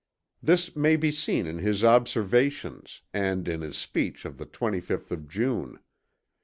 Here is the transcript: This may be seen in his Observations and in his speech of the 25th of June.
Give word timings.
This 0.41 0.75
may 0.75 0.95
be 0.95 1.11
seen 1.11 1.45
in 1.45 1.59
his 1.59 1.83
Observations 1.83 3.03
and 3.13 3.47
in 3.47 3.61
his 3.61 3.77
speech 3.77 4.25
of 4.25 4.39
the 4.39 4.47
25th 4.47 5.11
of 5.11 5.27
June. 5.27 5.79